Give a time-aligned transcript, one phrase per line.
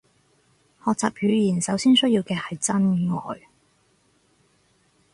[0.83, 3.47] 學習語言首先需要嘅係真愛